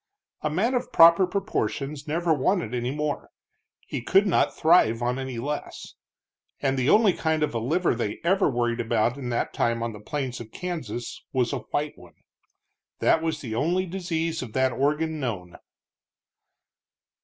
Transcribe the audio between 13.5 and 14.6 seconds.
only disease of